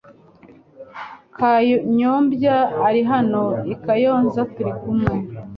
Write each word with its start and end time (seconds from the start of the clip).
Kanyombya 1.37 2.57
ari 2.87 3.01
hano 3.11 3.43
i 3.73 3.75
Kayonza 3.83 4.41
turi 4.53 4.71
kumwe. 4.79 5.15